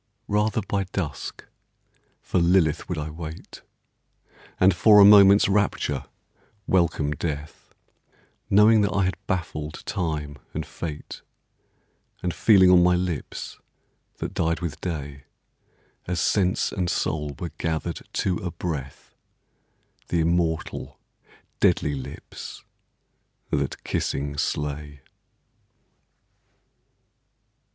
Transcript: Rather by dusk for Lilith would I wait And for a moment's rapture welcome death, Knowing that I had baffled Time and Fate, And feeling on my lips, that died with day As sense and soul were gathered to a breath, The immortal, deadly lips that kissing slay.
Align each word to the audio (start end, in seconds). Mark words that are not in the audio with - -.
Rather 0.27 0.61
by 0.63 0.85
dusk 0.85 1.45
for 2.23 2.39
Lilith 2.39 2.89
would 2.89 2.97
I 2.97 3.11
wait 3.11 3.61
And 4.59 4.73
for 4.75 4.97
a 4.99 5.05
moment's 5.05 5.47
rapture 5.47 6.05
welcome 6.65 7.11
death, 7.11 7.75
Knowing 8.49 8.81
that 8.81 8.93
I 8.95 9.03
had 9.05 9.27
baffled 9.27 9.83
Time 9.85 10.39
and 10.55 10.65
Fate, 10.65 11.21
And 12.23 12.33
feeling 12.33 12.71
on 12.71 12.81
my 12.81 12.95
lips, 12.95 13.59
that 14.17 14.33
died 14.33 14.59
with 14.59 14.81
day 14.81 15.25
As 16.07 16.19
sense 16.19 16.71
and 16.71 16.89
soul 16.89 17.35
were 17.37 17.51
gathered 17.59 18.01
to 18.13 18.37
a 18.37 18.49
breath, 18.49 19.13
The 20.07 20.21
immortal, 20.21 20.99
deadly 21.59 21.93
lips 21.93 22.63
that 23.51 23.83
kissing 23.83 24.35
slay. 24.37 25.01